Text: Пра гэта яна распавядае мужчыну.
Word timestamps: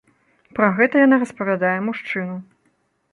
Пра 0.59 0.69
гэта 0.79 1.03
яна 1.05 1.19
распавядае 1.23 1.77
мужчыну. 1.91 2.39